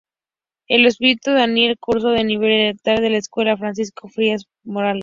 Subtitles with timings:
[0.67, 4.99] El Obispo Daniel cursó el nivel elemental en la Escuela Francisco Frías Morales.